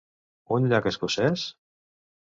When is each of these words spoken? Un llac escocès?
Un 0.55 0.65
llac 0.71 0.89
escocès? 0.93 1.47